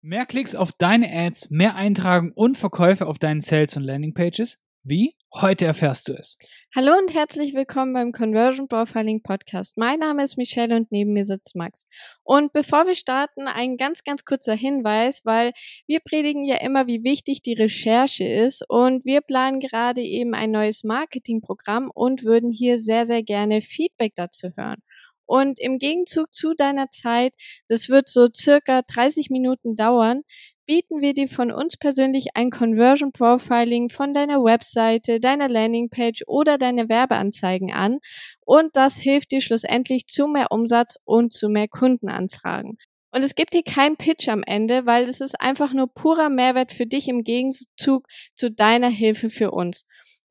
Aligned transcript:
Mehr 0.00 0.26
Klicks 0.26 0.54
auf 0.54 0.70
deine 0.72 1.12
Ads, 1.12 1.50
mehr 1.50 1.74
Eintragen 1.74 2.30
und 2.32 2.56
Verkäufe 2.56 3.08
auf 3.08 3.18
deinen 3.18 3.40
Sales- 3.40 3.76
und 3.76 3.82
Landingpages? 3.82 4.56
Wie? 4.84 5.16
Heute 5.34 5.64
erfährst 5.64 6.06
du 6.06 6.12
es. 6.12 6.38
Hallo 6.72 6.92
und 6.96 7.12
herzlich 7.12 7.52
willkommen 7.52 7.94
beim 7.94 8.12
Conversion 8.12 8.68
Profiling 8.68 9.24
Podcast. 9.24 9.76
Mein 9.76 9.98
Name 9.98 10.22
ist 10.22 10.36
Michelle 10.36 10.76
und 10.76 10.92
neben 10.92 11.14
mir 11.14 11.26
sitzt 11.26 11.56
Max. 11.56 11.88
Und 12.22 12.52
bevor 12.52 12.86
wir 12.86 12.94
starten, 12.94 13.48
ein 13.48 13.76
ganz, 13.76 14.04
ganz 14.04 14.24
kurzer 14.24 14.54
Hinweis, 14.54 15.22
weil 15.24 15.52
wir 15.88 15.98
predigen 15.98 16.44
ja 16.44 16.58
immer, 16.58 16.86
wie 16.86 17.02
wichtig 17.02 17.42
die 17.42 17.54
Recherche 17.54 18.24
ist 18.24 18.64
und 18.68 19.04
wir 19.04 19.20
planen 19.20 19.58
gerade 19.58 20.00
eben 20.00 20.32
ein 20.32 20.52
neues 20.52 20.84
Marketingprogramm 20.84 21.90
und 21.92 22.22
würden 22.22 22.50
hier 22.50 22.78
sehr, 22.78 23.04
sehr 23.04 23.24
gerne 23.24 23.62
Feedback 23.62 24.12
dazu 24.14 24.50
hören. 24.56 24.80
Und 25.28 25.60
im 25.60 25.78
Gegenzug 25.78 26.32
zu 26.32 26.54
deiner 26.54 26.90
Zeit, 26.90 27.34
das 27.68 27.90
wird 27.90 28.08
so 28.08 28.28
circa 28.34 28.80
30 28.80 29.28
Minuten 29.28 29.76
dauern, 29.76 30.22
bieten 30.64 31.02
wir 31.02 31.12
dir 31.12 31.28
von 31.28 31.52
uns 31.52 31.76
persönlich 31.76 32.28
ein 32.34 32.50
Conversion 32.50 33.12
Profiling 33.12 33.90
von 33.90 34.14
deiner 34.14 34.42
Webseite, 34.42 35.20
deiner 35.20 35.50
Landingpage 35.50 36.22
oder 36.26 36.56
deine 36.56 36.88
Werbeanzeigen 36.88 37.72
an. 37.72 37.98
Und 38.40 38.74
das 38.74 38.96
hilft 38.96 39.30
dir 39.30 39.42
schlussendlich 39.42 40.06
zu 40.06 40.28
mehr 40.28 40.50
Umsatz 40.50 40.96
und 41.04 41.34
zu 41.34 41.50
mehr 41.50 41.68
Kundenanfragen. 41.68 42.78
Und 43.10 43.22
es 43.22 43.34
gibt 43.34 43.52
hier 43.52 43.62
keinen 43.62 43.96
Pitch 43.96 44.28
am 44.28 44.42
Ende, 44.42 44.86
weil 44.86 45.04
es 45.04 45.20
ist 45.20 45.40
einfach 45.40 45.74
nur 45.74 45.92
purer 45.92 46.30
Mehrwert 46.30 46.72
für 46.72 46.86
dich 46.86 47.08
im 47.08 47.22
Gegenzug 47.22 48.06
zu 48.34 48.50
deiner 48.50 48.90
Hilfe 48.90 49.28
für 49.28 49.50
uns. 49.50 49.86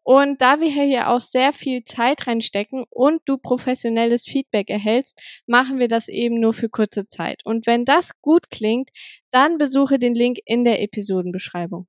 Und 0.10 0.42
da 0.42 0.62
wir 0.62 0.72
hier 0.72 1.10
auch 1.10 1.20
sehr 1.20 1.52
viel 1.52 1.84
Zeit 1.84 2.28
reinstecken 2.28 2.86
und 2.90 3.20
du 3.26 3.38
professionelles 3.38 4.24
Feedback 4.24 4.70
erhältst, 4.70 5.20
machen 5.48 5.80
wir 5.80 5.90
das 5.90 6.08
eben 6.08 6.40
nur 6.40 6.54
für 6.54 6.70
kurze 6.70 7.08
Zeit. 7.08 7.42
Und 7.44 7.68
wenn 7.68 7.84
das 7.84 8.12
gut 8.22 8.50
klingt, 8.50 8.90
dann 9.32 9.58
besuche 9.58 10.00
den 10.00 10.16
Link 10.16 10.38
in 10.46 10.64
der 10.64 10.82
Episodenbeschreibung. 10.82 11.88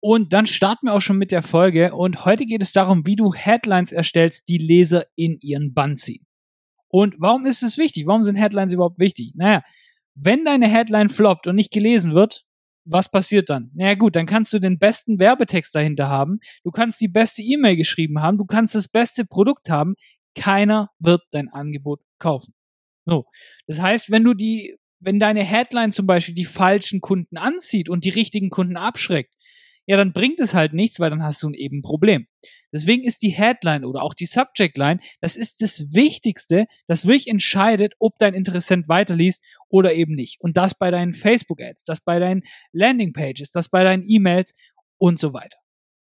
Und 0.00 0.34
dann 0.34 0.44
starten 0.44 0.88
wir 0.88 0.92
auch 0.92 1.00
schon 1.00 1.16
mit 1.16 1.32
der 1.32 1.40
Folge. 1.40 1.94
Und 1.94 2.26
heute 2.26 2.44
geht 2.44 2.60
es 2.60 2.72
darum, 2.72 3.06
wie 3.06 3.16
du 3.16 3.32
Headlines 3.32 3.92
erstellst, 3.92 4.46
die 4.48 4.58
Leser 4.58 5.06
in 5.16 5.38
ihren 5.40 5.72
Bann 5.72 5.96
ziehen. 5.96 6.26
Und 6.88 7.14
warum 7.18 7.46
ist 7.46 7.62
es 7.62 7.78
wichtig? 7.78 8.06
Warum 8.06 8.24
sind 8.24 8.34
Headlines 8.34 8.74
überhaupt 8.74 8.98
wichtig? 8.98 9.32
Naja, 9.36 9.62
wenn 10.14 10.44
deine 10.44 10.68
Headline 10.68 11.08
floppt 11.08 11.46
und 11.46 11.54
nicht 11.54 11.72
gelesen 11.72 12.14
wird, 12.14 12.44
was 12.84 13.10
passiert 13.10 13.50
dann? 13.50 13.70
Naja 13.74 13.94
gut, 13.94 14.16
dann 14.16 14.26
kannst 14.26 14.52
du 14.52 14.58
den 14.58 14.78
besten 14.78 15.18
Werbetext 15.18 15.74
dahinter 15.74 16.08
haben, 16.08 16.40
du 16.64 16.70
kannst 16.70 17.00
die 17.00 17.08
beste 17.08 17.42
E-Mail 17.42 17.76
geschrieben 17.76 18.20
haben, 18.20 18.38
du 18.38 18.44
kannst 18.44 18.74
das 18.74 18.88
beste 18.88 19.24
Produkt 19.24 19.70
haben, 19.70 19.94
keiner 20.34 20.90
wird 20.98 21.22
dein 21.30 21.48
Angebot 21.48 22.00
kaufen. 22.18 22.54
So, 23.04 23.26
das 23.66 23.80
heißt, 23.80 24.10
wenn 24.10 24.24
du 24.24 24.34
die, 24.34 24.76
wenn 25.00 25.18
deine 25.18 25.42
Headline 25.42 25.92
zum 25.92 26.06
Beispiel 26.06 26.34
die 26.34 26.44
falschen 26.44 27.00
Kunden 27.00 27.36
anzieht 27.36 27.88
und 27.88 28.04
die 28.04 28.10
richtigen 28.10 28.50
Kunden 28.50 28.76
abschreckt, 28.76 29.34
ja, 29.86 29.96
dann 29.96 30.12
bringt 30.12 30.40
es 30.40 30.54
halt 30.54 30.72
nichts, 30.72 31.00
weil 31.00 31.10
dann 31.10 31.22
hast 31.22 31.42
du 31.42 31.50
eben 31.50 31.78
ein 31.78 31.82
Problem. 31.82 32.26
Deswegen 32.72 33.04
ist 33.04 33.22
die 33.22 33.30
Headline 33.30 33.84
oder 33.84 34.02
auch 34.02 34.14
die 34.14 34.26
Subject 34.26 34.78
Line, 34.78 35.00
das 35.20 35.36
ist 35.36 35.60
das 35.60 35.92
Wichtigste, 35.92 36.66
das 36.86 37.06
wirklich 37.06 37.28
entscheidet, 37.28 37.94
ob 37.98 38.18
dein 38.18 38.34
Interessent 38.34 38.88
weiterliest 38.88 39.44
oder 39.68 39.92
eben 39.92 40.14
nicht. 40.14 40.40
Und 40.40 40.56
das 40.56 40.74
bei 40.74 40.90
deinen 40.90 41.12
Facebook 41.12 41.60
Ads, 41.60 41.84
das 41.84 42.00
bei 42.00 42.18
deinen 42.18 42.42
Landing 42.72 43.12
Pages, 43.12 43.50
das 43.50 43.68
bei 43.68 43.84
deinen 43.84 44.04
E-Mails 44.06 44.54
und 44.98 45.18
so 45.18 45.32
weiter. 45.32 45.61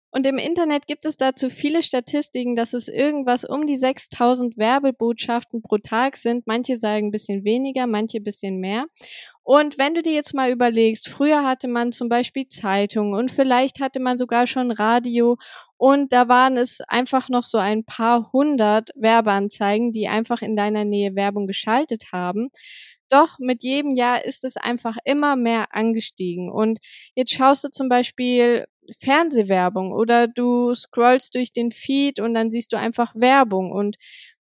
Und 0.10 0.26
im 0.26 0.38
Internet 0.38 0.88
gibt 0.88 1.06
es 1.06 1.18
dazu 1.18 1.50
viele 1.50 1.82
Statistiken, 1.82 2.56
dass 2.56 2.74
es 2.74 2.88
irgendwas 2.88 3.44
um 3.44 3.68
die 3.68 3.78
6000 3.78 4.58
Werbebotschaften 4.58 5.62
pro 5.62 5.78
Tag 5.78 6.16
sind. 6.16 6.48
Manche 6.48 6.78
sagen 6.78 7.08
ein 7.08 7.12
bisschen 7.12 7.44
weniger, 7.44 7.88
manche 7.88 8.18
ein 8.18 8.24
bisschen 8.24 8.60
mehr. 8.60 8.86
Und 9.44 9.78
wenn 9.78 9.94
du 9.94 10.02
dir 10.02 10.14
jetzt 10.14 10.34
mal 10.34 10.52
überlegst, 10.52 11.10
früher 11.10 11.44
hatte 11.44 11.68
man 11.68 11.92
zum 11.92 12.10
Beispiel 12.10 12.48
Zeitungen 12.48 13.14
und 13.14 13.32
vielleicht 13.32 13.80
hatte 13.80 14.00
man 14.00 14.18
sogar 14.18 14.48
schon 14.48 14.72
Radio 14.72 15.38
und 15.78 16.12
da 16.12 16.28
waren 16.28 16.58
es 16.58 16.82
einfach 16.82 17.30
noch 17.30 17.44
so 17.44 17.58
ein 17.58 17.86
paar 17.86 18.32
hundert 18.34 18.90
Werbeanzeigen, 18.96 19.92
die 19.92 20.08
einfach 20.08 20.42
in 20.42 20.56
deiner 20.56 20.86
Nähe 20.86 21.16
Werbung 21.16 21.48
geschaltet 21.48 22.12
haben. 22.12 22.50
Doch 23.10 23.40
mit 23.40 23.64
jedem 23.64 23.96
Jahr 23.96 24.26
ist 24.26 24.44
es 24.44 24.58
einfach 24.58 24.98
immer 25.06 25.36
mehr 25.36 25.74
angestiegen. 25.74 26.52
Und 26.52 26.80
jetzt 27.16 27.32
schaust 27.32 27.64
du 27.64 27.70
zum 27.70 27.88
Beispiel 27.88 28.66
Fernsehwerbung 29.00 29.92
oder 29.92 30.28
du 30.28 30.74
scrollst 30.76 31.36
durch 31.36 31.52
den 31.52 31.72
Feed 31.72 32.20
und 32.20 32.34
dann 32.34 32.52
siehst 32.52 32.74
du 32.74 32.78
einfach 32.78 33.14
Werbung 33.16 33.72
und 33.72 33.98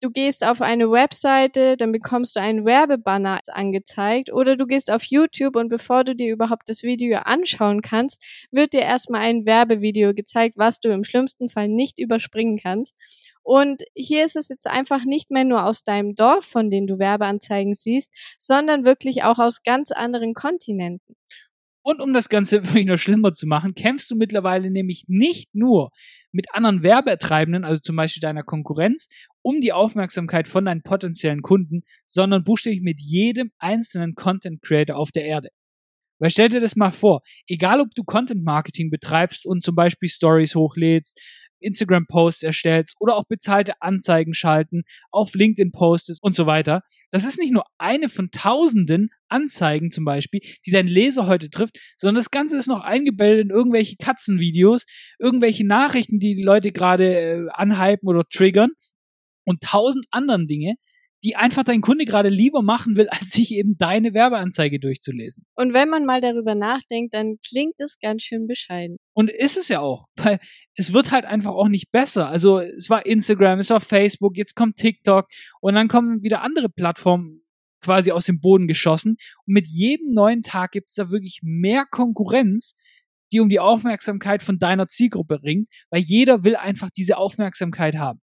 du 0.02 0.10
gehst 0.10 0.44
auf 0.44 0.60
eine 0.60 0.90
Webseite, 0.90 1.76
dann 1.76 1.92
bekommst 1.92 2.36
du 2.36 2.40
einen 2.40 2.64
Werbebanner 2.64 3.40
angezeigt 3.46 4.32
oder 4.32 4.56
du 4.56 4.66
gehst 4.66 4.90
auf 4.90 5.04
YouTube 5.04 5.56
und 5.56 5.68
bevor 5.68 6.04
du 6.04 6.14
dir 6.14 6.32
überhaupt 6.32 6.68
das 6.68 6.82
Video 6.82 7.18
anschauen 7.18 7.82
kannst, 7.82 8.22
wird 8.50 8.72
dir 8.72 8.82
erstmal 8.82 9.22
ein 9.22 9.46
Werbevideo 9.46 10.12
gezeigt, 10.12 10.56
was 10.58 10.80
du 10.80 10.90
im 10.90 11.04
schlimmsten 11.04 11.48
Fall 11.48 11.68
nicht 11.68 11.98
überspringen 11.98 12.58
kannst. 12.58 12.98
Und 13.44 13.82
hier 13.94 14.24
ist 14.24 14.36
es 14.36 14.48
jetzt 14.48 14.66
einfach 14.66 15.04
nicht 15.04 15.30
mehr 15.30 15.44
nur 15.44 15.64
aus 15.64 15.84
deinem 15.84 16.14
Dorf, 16.14 16.44
von 16.44 16.70
dem 16.70 16.86
du 16.86 16.98
Werbeanzeigen 16.98 17.74
siehst, 17.74 18.10
sondern 18.38 18.84
wirklich 18.84 19.24
auch 19.24 19.38
aus 19.38 19.62
ganz 19.62 19.90
anderen 19.92 20.34
Kontinenten. 20.34 21.16
Und 21.82 22.00
um 22.00 22.12
das 22.12 22.28
Ganze 22.28 22.64
wirklich 22.64 22.86
noch 22.86 22.98
schlimmer 22.98 23.32
zu 23.32 23.46
machen, 23.46 23.74
kämpfst 23.74 24.10
du 24.10 24.16
mittlerweile 24.16 24.70
nämlich 24.70 25.04
nicht 25.08 25.54
nur 25.54 25.90
mit 26.30 26.54
anderen 26.54 26.82
Werbeertreibenden, 26.82 27.64
also 27.64 27.80
zum 27.80 27.96
Beispiel 27.96 28.20
deiner 28.20 28.42
Konkurrenz, 28.42 29.08
um 29.42 29.60
die 29.60 29.72
Aufmerksamkeit 29.72 30.48
von 30.48 30.64
deinen 30.64 30.82
potenziellen 30.82 31.42
Kunden, 31.42 31.82
sondern 32.06 32.44
buchstäblich 32.44 32.82
mit 32.82 33.00
jedem 33.00 33.50
einzelnen 33.58 34.14
Content 34.14 34.62
Creator 34.62 34.96
auf 34.96 35.10
der 35.12 35.24
Erde. 35.24 35.48
Weil 36.22 36.30
stell 36.30 36.48
dir 36.48 36.60
das 36.60 36.76
mal 36.76 36.92
vor, 36.92 37.22
egal 37.48 37.80
ob 37.80 37.88
du 37.96 38.04
Content 38.04 38.44
Marketing 38.44 38.90
betreibst 38.90 39.44
und 39.44 39.64
zum 39.64 39.74
Beispiel 39.74 40.08
Stories 40.08 40.54
hochlädst, 40.54 41.20
Instagram-Posts 41.62 42.42
erstellst 42.42 42.96
oder 43.00 43.16
auch 43.16 43.24
bezahlte 43.24 43.80
Anzeigen 43.80 44.34
schalten, 44.34 44.82
auf 45.10 45.34
LinkedIn 45.34 45.72
postest 45.72 46.22
und 46.22 46.34
so 46.34 46.46
weiter. 46.46 46.82
Das 47.10 47.24
ist 47.24 47.38
nicht 47.38 47.52
nur 47.52 47.64
eine 47.78 48.08
von 48.08 48.30
tausenden 48.30 49.10
Anzeigen 49.28 49.90
zum 49.90 50.04
Beispiel, 50.04 50.40
die 50.66 50.70
dein 50.70 50.86
Leser 50.86 51.26
heute 51.26 51.50
trifft, 51.50 51.78
sondern 51.96 52.16
das 52.16 52.30
Ganze 52.30 52.56
ist 52.56 52.66
noch 52.68 52.80
eingebettet 52.80 53.44
in 53.44 53.50
irgendwelche 53.50 53.96
Katzenvideos, 53.96 54.84
irgendwelche 55.18 55.66
Nachrichten, 55.66 56.18
die 56.18 56.34
die 56.34 56.42
Leute 56.42 56.72
gerade 56.72 57.14
äh, 57.14 57.46
anhypen 57.52 58.08
oder 58.08 58.24
triggern 58.28 58.70
und 59.44 59.60
tausend 59.62 60.06
anderen 60.10 60.46
Dinge, 60.46 60.74
die 61.24 61.36
einfach 61.36 61.62
dein 61.62 61.80
Kunde 61.80 62.04
gerade 62.04 62.28
lieber 62.28 62.62
machen 62.62 62.96
will, 62.96 63.08
als 63.10 63.30
sich 63.30 63.52
eben 63.52 63.76
deine 63.78 64.14
Werbeanzeige 64.14 64.80
durchzulesen. 64.80 65.44
Und 65.54 65.72
wenn 65.72 65.88
man 65.88 66.04
mal 66.04 66.20
darüber 66.20 66.54
nachdenkt, 66.54 67.14
dann 67.14 67.36
klingt 67.46 67.74
es 67.78 67.98
ganz 68.00 68.22
schön 68.22 68.46
bescheiden. 68.46 68.96
Und 69.14 69.30
ist 69.30 69.56
es 69.56 69.68
ja 69.68 69.80
auch, 69.80 70.06
weil 70.16 70.38
es 70.74 70.92
wird 70.92 71.10
halt 71.10 71.24
einfach 71.24 71.52
auch 71.52 71.68
nicht 71.68 71.90
besser. 71.90 72.28
Also 72.28 72.58
es 72.58 72.90
war 72.90 73.06
Instagram, 73.06 73.58
es 73.58 73.70
war 73.70 73.80
Facebook, 73.80 74.36
jetzt 74.36 74.54
kommt 74.54 74.76
TikTok 74.76 75.26
und 75.60 75.74
dann 75.74 75.88
kommen 75.88 76.22
wieder 76.22 76.42
andere 76.42 76.68
Plattformen 76.68 77.42
quasi 77.82 78.12
aus 78.12 78.26
dem 78.26 78.40
Boden 78.40 78.68
geschossen. 78.68 79.16
Und 79.46 79.54
mit 79.54 79.66
jedem 79.66 80.12
neuen 80.12 80.42
Tag 80.42 80.72
gibt 80.72 80.90
es 80.90 80.94
da 80.94 81.10
wirklich 81.10 81.40
mehr 81.42 81.84
Konkurrenz, 81.90 82.74
die 83.32 83.40
um 83.40 83.48
die 83.48 83.60
Aufmerksamkeit 83.60 84.42
von 84.42 84.58
deiner 84.58 84.88
Zielgruppe 84.88 85.42
ringt, 85.42 85.68
weil 85.90 86.00
jeder 86.00 86.44
will 86.44 86.54
einfach 86.54 86.90
diese 86.90 87.16
Aufmerksamkeit 87.16 87.96
haben. 87.96 88.20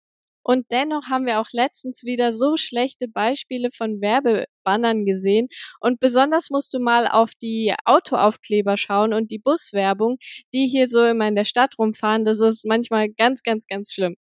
Und 0.42 0.66
dennoch 0.70 1.08
haben 1.10 1.26
wir 1.26 1.40
auch 1.40 1.48
letztens 1.52 2.04
wieder 2.04 2.32
so 2.32 2.56
schlechte 2.56 3.08
Beispiele 3.08 3.70
von 3.72 4.00
Werbebannern 4.00 5.04
gesehen. 5.06 5.48
Und 5.80 6.00
besonders 6.00 6.50
musst 6.50 6.74
du 6.74 6.80
mal 6.80 7.06
auf 7.08 7.30
die 7.40 7.74
Autoaufkleber 7.84 8.76
schauen 8.76 9.12
und 9.12 9.30
die 9.30 9.38
Buswerbung, 9.38 10.18
die 10.54 10.66
hier 10.68 10.86
so 10.88 11.04
immer 11.04 11.28
in 11.28 11.36
der 11.36 11.44
Stadt 11.44 11.74
rumfahren. 11.78 12.24
Das 12.24 12.40
ist 12.40 12.64
manchmal 12.66 13.08
ganz, 13.10 13.42
ganz, 13.42 13.66
ganz 13.66 13.92
schlimm. 13.92 14.16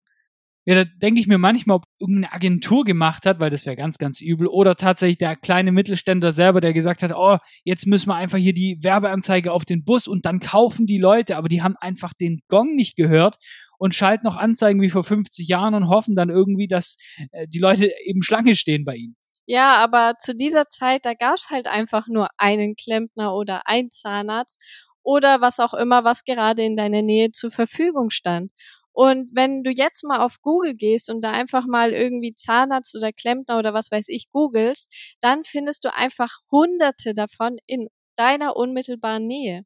Ja, 0.66 0.76
da 0.76 0.84
denke 1.02 1.20
ich 1.20 1.28
mir 1.28 1.40
manchmal, 1.40 1.78
ob 1.78 1.86
irgendeine 2.00 2.34
Agentur 2.34 2.84
gemacht 2.84 3.26
hat, 3.26 3.40
weil 3.40 3.50
das 3.50 3.66
wäre 3.66 3.76
ganz, 3.76 3.98
ganz 3.98 4.22
übel. 4.22 4.46
Oder 4.46 4.76
tatsächlich 4.76 5.18
der 5.18 5.36
kleine 5.36 5.72
Mittelständler 5.72 6.32
selber, 6.32 6.62
der 6.62 6.74
gesagt 6.74 7.02
hat, 7.02 7.14
oh, 7.16 7.38
jetzt 7.64 7.88
müssen 7.88 8.10
wir 8.10 8.16
einfach 8.16 8.38
hier 8.38 8.54
die 8.54 8.78
Werbeanzeige 8.82 9.52
auf 9.52 9.66
den 9.66 9.84
Bus 9.84 10.08
und 10.08 10.26
dann 10.26 10.40
kaufen 10.40 10.86
die 10.86 11.00
Leute, 11.00 11.36
aber 11.36 11.50
die 11.50 11.64
haben 11.64 11.76
einfach 11.80 12.14
den 12.14 12.42
Gong 12.48 12.76
nicht 12.76 12.96
gehört 12.96 13.38
und 13.80 13.96
schalten 13.96 14.28
noch 14.28 14.38
Anzeigen 14.38 14.82
wie 14.82 14.92
vor 14.92 15.04
50 15.04 15.48
Jahren 15.48 15.74
und 15.74 15.90
hoffen 15.90 16.16
dann 16.16 16.30
irgendwie, 16.30 16.68
dass 16.68 16.98
äh, 17.32 17.48
die 17.48 17.58
Leute 17.60 17.92
eben 18.06 18.22
Schlange 18.22 18.56
stehen 18.56 18.86
bei 18.86 18.96
ihnen. 18.96 19.16
Ja, 19.48 19.74
aber 19.84 20.14
zu 20.20 20.36
dieser 20.36 20.68
Zeit, 20.68 21.06
da 21.06 21.16
gab's 21.16 21.50
halt 21.50 21.68
einfach 21.68 22.08
nur 22.08 22.28
einen 22.38 22.76
Klempner 22.76 23.34
oder 23.34 23.64
ein 23.66 23.90
Zahnarzt 23.90 24.62
oder 25.02 25.42
was 25.42 25.60
auch 25.60 25.74
immer, 25.74 26.04
was 26.04 26.24
gerade 26.24 26.64
in 26.64 26.78
deiner 26.78 27.02
Nähe 27.02 27.32
zur 27.32 27.50
Verfügung 27.50 28.12
stand. 28.12 28.52
Und 28.94 29.30
wenn 29.34 29.64
du 29.64 29.72
jetzt 29.72 30.04
mal 30.04 30.20
auf 30.20 30.42
Google 30.42 30.76
gehst 30.76 31.10
und 31.10 31.24
da 31.24 31.32
einfach 31.32 31.66
mal 31.66 31.94
irgendwie 31.94 32.36
Zahnarzt 32.36 32.96
oder 32.96 33.12
Klempner 33.12 33.60
oder 33.60 33.74
was 33.74 33.92
weiß 33.92 34.08
ich 34.10 34.30
googelst, 34.32 34.92
dann 35.22 35.44
findest 35.44 35.86
du 35.86 35.94
einfach 35.94 36.40
hunderte 36.52 37.14
davon 37.14 37.58
in 37.68 37.88
deiner 38.18 38.56
unmittelbaren 38.56 39.26
Nähe. 39.26 39.64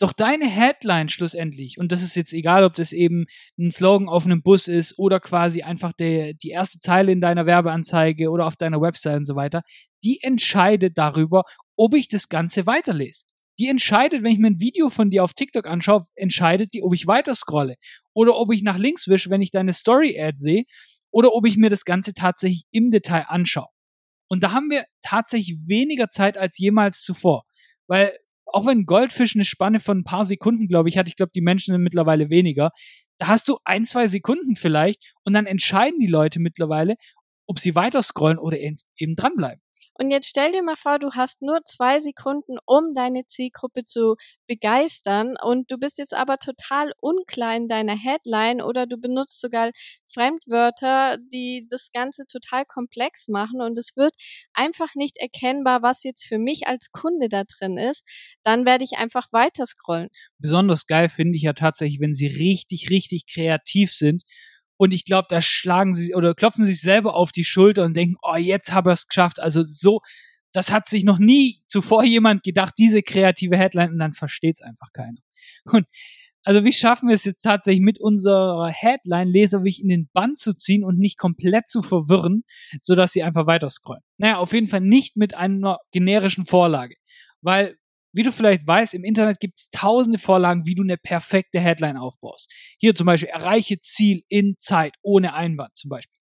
Doch 0.00 0.14
deine 0.14 0.46
Headline 0.46 1.10
schlussendlich, 1.10 1.76
und 1.78 1.92
das 1.92 2.02
ist 2.02 2.14
jetzt 2.14 2.32
egal, 2.32 2.64
ob 2.64 2.72
das 2.72 2.92
eben 2.92 3.26
ein 3.58 3.70
Slogan 3.70 4.08
auf 4.08 4.24
einem 4.24 4.42
Bus 4.42 4.66
ist 4.66 4.98
oder 4.98 5.20
quasi 5.20 5.60
einfach 5.60 5.92
der, 5.92 6.32
die 6.32 6.48
erste 6.48 6.78
Zeile 6.78 7.12
in 7.12 7.20
deiner 7.20 7.44
Werbeanzeige 7.44 8.30
oder 8.30 8.46
auf 8.46 8.56
deiner 8.56 8.80
Website 8.80 9.18
und 9.18 9.24
so 9.26 9.36
weiter, 9.36 9.60
die 10.02 10.20
entscheidet 10.22 10.96
darüber, 10.96 11.42
ob 11.76 11.94
ich 11.94 12.08
das 12.08 12.30
Ganze 12.30 12.66
weiterlese. 12.66 13.26
Die 13.60 13.68
entscheidet, 13.68 14.22
wenn 14.22 14.32
ich 14.32 14.38
mir 14.38 14.46
ein 14.46 14.60
Video 14.60 14.88
von 14.88 15.10
dir 15.10 15.22
auf 15.22 15.34
TikTok 15.34 15.66
anschaue, 15.66 16.00
entscheidet 16.16 16.72
die, 16.72 16.82
ob 16.82 16.94
ich 16.94 17.06
weiter 17.06 17.34
scrolle 17.34 17.76
oder 18.14 18.36
ob 18.36 18.52
ich 18.52 18.62
nach 18.62 18.78
links 18.78 19.06
wische, 19.06 19.28
wenn 19.28 19.42
ich 19.42 19.50
deine 19.50 19.74
Story-Ad 19.74 20.38
sehe 20.38 20.64
oder 21.10 21.34
ob 21.34 21.46
ich 21.46 21.58
mir 21.58 21.68
das 21.68 21.84
Ganze 21.84 22.14
tatsächlich 22.14 22.64
im 22.70 22.90
Detail 22.90 23.26
anschaue. 23.28 23.68
Und 24.28 24.42
da 24.42 24.52
haben 24.52 24.70
wir 24.70 24.84
tatsächlich 25.02 25.58
weniger 25.66 26.08
Zeit 26.08 26.38
als 26.38 26.56
jemals 26.56 27.02
zuvor. 27.02 27.42
Weil 27.86 28.16
auch 28.46 28.66
wenn 28.66 28.86
Goldfisch 28.86 29.34
eine 29.34 29.44
Spanne 29.44 29.78
von 29.78 29.98
ein 29.98 30.04
paar 30.04 30.24
Sekunden, 30.24 30.66
glaube 30.66 30.88
ich, 30.88 30.96
hat, 30.96 31.08
ich 31.08 31.16
glaube, 31.16 31.32
die 31.34 31.42
Menschen 31.42 31.74
sind 31.74 31.82
mittlerweile 31.82 32.30
weniger, 32.30 32.70
da 33.18 33.26
hast 33.26 33.46
du 33.50 33.58
ein, 33.64 33.84
zwei 33.84 34.08
Sekunden 34.08 34.56
vielleicht 34.56 35.12
und 35.24 35.34
dann 35.34 35.44
entscheiden 35.44 36.00
die 36.00 36.06
Leute 36.06 36.40
mittlerweile, 36.40 36.94
ob 37.46 37.58
sie 37.58 37.74
weiter 37.74 38.02
scrollen 38.02 38.38
oder 38.38 38.58
eben 38.58 39.16
dranbleiben. 39.16 39.60
Und 40.00 40.10
jetzt 40.10 40.28
stell 40.28 40.50
dir 40.50 40.62
mal 40.62 40.76
vor, 40.76 40.98
du 40.98 41.10
hast 41.10 41.42
nur 41.42 41.60
zwei 41.66 41.98
Sekunden, 41.98 42.56
um 42.64 42.94
deine 42.94 43.26
Zielgruppe 43.26 43.84
zu 43.84 44.16
begeistern. 44.46 45.34
Und 45.44 45.70
du 45.70 45.76
bist 45.76 45.98
jetzt 45.98 46.14
aber 46.14 46.38
total 46.38 46.94
unklar 47.00 47.54
in 47.54 47.68
deiner 47.68 47.96
Headline 47.96 48.62
oder 48.62 48.86
du 48.86 48.96
benutzt 48.96 49.42
sogar 49.42 49.72
Fremdwörter, 50.06 51.18
die 51.30 51.66
das 51.68 51.90
Ganze 51.92 52.24
total 52.26 52.64
komplex 52.64 53.28
machen. 53.28 53.60
Und 53.60 53.76
es 53.76 53.92
wird 53.94 54.14
einfach 54.54 54.94
nicht 54.94 55.18
erkennbar, 55.18 55.82
was 55.82 56.02
jetzt 56.02 56.24
für 56.24 56.38
mich 56.38 56.66
als 56.66 56.92
Kunde 56.92 57.28
da 57.28 57.44
drin 57.44 57.76
ist, 57.76 58.02
dann 58.42 58.64
werde 58.64 58.84
ich 58.84 58.92
einfach 58.96 59.30
weiter 59.32 59.66
scrollen. 59.66 60.08
Besonders 60.38 60.86
geil 60.86 61.10
finde 61.10 61.36
ich 61.36 61.42
ja 61.42 61.52
tatsächlich, 61.52 62.00
wenn 62.00 62.14
sie 62.14 62.26
richtig, 62.26 62.88
richtig 62.88 63.26
kreativ 63.26 63.92
sind 63.92 64.22
und 64.80 64.94
ich 64.94 65.04
glaube, 65.04 65.26
da 65.28 65.42
schlagen 65.42 65.94
sie 65.94 66.14
oder 66.14 66.34
klopfen 66.34 66.64
sich 66.64 66.80
selber 66.80 67.14
auf 67.14 67.32
die 67.32 67.44
Schulter 67.44 67.84
und 67.84 67.94
denken, 67.94 68.16
oh, 68.22 68.36
jetzt 68.36 68.72
habe 68.72 68.90
ich 68.90 69.00
es 69.00 69.08
geschafft. 69.08 69.38
Also 69.38 69.62
so, 69.62 70.00
das 70.52 70.72
hat 70.72 70.88
sich 70.88 71.04
noch 71.04 71.18
nie 71.18 71.58
zuvor 71.66 72.02
jemand 72.02 72.42
gedacht, 72.44 72.72
diese 72.78 73.02
kreative 73.02 73.58
Headline, 73.58 73.92
und 73.92 73.98
dann 73.98 74.14
versteht 74.14 74.56
es 74.56 74.62
einfach 74.62 74.88
keiner. 74.94 75.18
Und 75.64 75.84
also 76.44 76.64
wie 76.64 76.72
schaffen 76.72 77.10
wir 77.10 77.14
es 77.14 77.24
jetzt 77.24 77.42
tatsächlich 77.42 77.82
mit 77.82 78.00
unserer 78.00 78.70
Headline 78.70 79.28
Leserweg 79.28 79.78
in 79.78 79.90
den 79.90 80.08
Band 80.14 80.38
zu 80.38 80.54
ziehen 80.54 80.82
und 80.82 80.98
nicht 80.98 81.18
komplett 81.18 81.68
zu 81.68 81.82
verwirren, 81.82 82.44
sodass 82.80 83.12
sie 83.12 83.22
einfach 83.22 83.46
weiter 83.46 83.68
scrollen? 83.68 84.02
Naja, 84.16 84.38
auf 84.38 84.54
jeden 84.54 84.68
Fall 84.68 84.80
nicht 84.80 85.14
mit 85.14 85.34
einer 85.34 85.76
generischen 85.92 86.46
Vorlage. 86.46 86.94
Weil 87.42 87.76
wie 88.12 88.22
du 88.22 88.32
vielleicht 88.32 88.66
weißt, 88.66 88.94
im 88.94 89.04
Internet 89.04 89.40
gibt 89.40 89.60
es 89.60 89.70
tausende 89.70 90.18
Vorlagen, 90.18 90.66
wie 90.66 90.74
du 90.74 90.82
eine 90.82 90.96
perfekte 90.96 91.60
Headline 91.60 91.96
aufbaust. 91.96 92.50
Hier 92.78 92.94
zum 92.94 93.06
Beispiel 93.06 93.28
erreiche 93.28 93.80
Ziel 93.80 94.22
in 94.28 94.56
Zeit 94.58 94.96
ohne 95.02 95.34
Einwand 95.34 95.76
zum 95.76 95.90
Beispiel. 95.90 96.18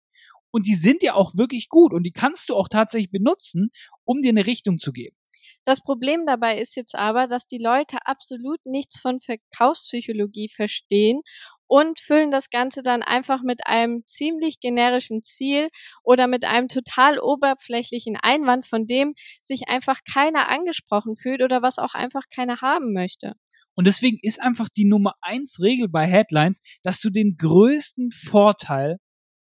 Und 0.50 0.66
die 0.66 0.74
sind 0.74 1.02
ja 1.02 1.14
auch 1.14 1.36
wirklich 1.36 1.68
gut 1.68 1.92
und 1.92 2.04
die 2.04 2.12
kannst 2.12 2.48
du 2.48 2.56
auch 2.56 2.68
tatsächlich 2.68 3.10
benutzen, 3.10 3.70
um 4.04 4.22
dir 4.22 4.30
eine 4.30 4.46
Richtung 4.46 4.78
zu 4.78 4.92
geben. 4.92 5.16
Das 5.64 5.82
Problem 5.82 6.24
dabei 6.24 6.58
ist 6.58 6.76
jetzt 6.76 6.94
aber, 6.94 7.26
dass 7.26 7.46
die 7.46 7.58
Leute 7.58 7.98
absolut 8.06 8.58
nichts 8.64 8.98
von 8.98 9.20
Verkaufspsychologie 9.20 10.48
verstehen 10.48 11.20
und 11.68 12.00
füllen 12.00 12.30
das 12.30 12.50
Ganze 12.50 12.82
dann 12.82 13.02
einfach 13.02 13.42
mit 13.42 13.66
einem 13.66 14.02
ziemlich 14.06 14.58
generischen 14.58 15.22
Ziel 15.22 15.68
oder 16.02 16.26
mit 16.26 16.44
einem 16.44 16.68
total 16.68 17.20
oberflächlichen 17.20 18.16
Einwand, 18.20 18.66
von 18.66 18.86
dem 18.86 19.14
sich 19.42 19.68
einfach 19.68 20.00
keiner 20.10 20.48
angesprochen 20.48 21.14
fühlt 21.14 21.42
oder 21.42 21.62
was 21.62 21.78
auch 21.78 21.94
einfach 21.94 22.24
keiner 22.34 22.60
haben 22.60 22.92
möchte. 22.92 23.34
Und 23.74 23.86
deswegen 23.86 24.18
ist 24.22 24.40
einfach 24.40 24.68
die 24.68 24.86
Nummer 24.86 25.14
eins 25.20 25.60
Regel 25.60 25.88
bei 25.88 26.04
Headlines, 26.04 26.58
dass 26.82 27.00
du 27.00 27.10
den 27.10 27.36
größten 27.36 28.10
Vorteil 28.10 28.96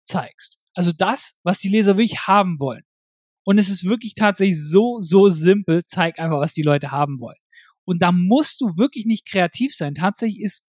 zeigst. 0.02 0.58
Also 0.74 0.90
das, 0.90 1.34
was 1.44 1.60
die 1.60 1.68
Leser 1.68 1.96
wirklich 1.96 2.26
haben 2.26 2.58
wollen. 2.58 2.82
Und 3.44 3.58
es 3.58 3.68
ist 3.68 3.84
wirklich 3.84 4.14
tatsächlich 4.14 4.58
so, 4.60 4.98
so 5.00 5.28
simpel, 5.28 5.84
zeig 5.84 6.18
einfach, 6.18 6.40
was 6.40 6.52
die 6.52 6.62
Leute 6.62 6.90
haben 6.90 7.20
wollen. 7.20 7.38
Und 7.84 8.00
da 8.00 8.10
musst 8.10 8.60
du 8.60 8.76
wirklich 8.76 9.04
nicht 9.04 9.28
kreativ 9.30 9.74
sein. 9.74 9.94
Tatsächlich 9.94 10.42
ist 10.42 10.62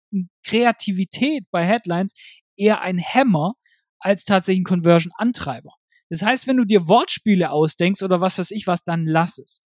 Kreativität 0.43 1.43
bei 1.51 1.65
Headlines 1.65 2.13
eher 2.57 2.81
ein 2.81 2.97
Hämmer 2.97 3.53
als 3.99 4.25
tatsächlich 4.25 4.61
ein 4.61 4.65
Conversion-Antreiber. 4.65 5.73
Das 6.09 6.21
heißt, 6.21 6.47
wenn 6.47 6.57
du 6.57 6.65
dir 6.65 6.87
Wortspiele 6.87 7.51
ausdenkst 7.51 8.03
oder 8.03 8.21
was 8.21 8.37
weiß 8.37 8.51
ich 8.51 8.67
was, 8.67 8.83
dann 8.83 9.05
lass 9.05 9.37
es. 9.37 9.61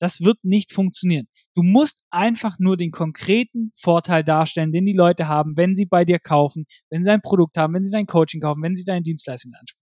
Das 0.00 0.20
wird 0.20 0.38
nicht 0.42 0.72
funktionieren. 0.72 1.28
Du 1.54 1.62
musst 1.62 2.02
einfach 2.10 2.56
nur 2.58 2.76
den 2.76 2.90
konkreten 2.90 3.70
Vorteil 3.72 4.24
darstellen, 4.24 4.72
den 4.72 4.84
die 4.84 4.94
Leute 4.94 5.28
haben, 5.28 5.56
wenn 5.56 5.76
sie 5.76 5.86
bei 5.86 6.04
dir 6.04 6.18
kaufen, 6.18 6.64
wenn 6.90 7.04
sie 7.04 7.08
dein 7.08 7.20
Produkt 7.20 7.56
haben, 7.56 7.72
wenn 7.74 7.84
sie 7.84 7.92
dein 7.92 8.06
Coaching 8.06 8.40
kaufen, 8.40 8.62
wenn 8.62 8.74
sie 8.74 8.84
deine 8.84 9.02
Dienstleistungen 9.02 9.54
ansprechen. 9.54 9.78